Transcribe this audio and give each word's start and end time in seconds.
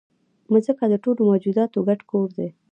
مځکه 0.51 0.83
د 0.89 0.93
ټولو 1.03 1.21
موجوداتو 1.29 1.79
ګډ 1.87 1.99
کور 2.11 2.27
دی. 2.37 2.49